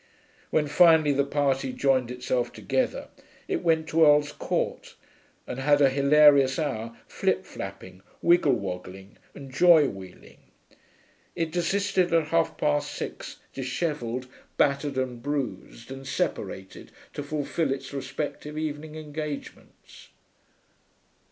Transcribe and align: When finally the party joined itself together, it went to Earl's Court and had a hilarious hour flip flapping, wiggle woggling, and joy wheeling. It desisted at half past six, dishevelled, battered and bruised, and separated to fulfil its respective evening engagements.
When 0.49 0.65
finally 0.67 1.11
the 1.11 1.23
party 1.23 1.71
joined 1.71 2.09
itself 2.09 2.51
together, 2.51 3.09
it 3.47 3.61
went 3.61 3.87
to 3.89 4.03
Earl's 4.03 4.31
Court 4.31 4.95
and 5.45 5.59
had 5.59 5.79
a 5.79 5.91
hilarious 5.91 6.57
hour 6.57 6.97
flip 7.07 7.45
flapping, 7.45 8.01
wiggle 8.19 8.53
woggling, 8.55 9.17
and 9.35 9.53
joy 9.53 9.87
wheeling. 9.89 10.39
It 11.35 11.51
desisted 11.51 12.11
at 12.15 12.29
half 12.29 12.57
past 12.57 12.91
six, 12.91 13.37
dishevelled, 13.53 14.25
battered 14.57 14.97
and 14.97 15.21
bruised, 15.21 15.91
and 15.91 16.07
separated 16.07 16.91
to 17.13 17.21
fulfil 17.21 17.71
its 17.71 17.93
respective 17.93 18.57
evening 18.57 18.95
engagements. 18.95 20.09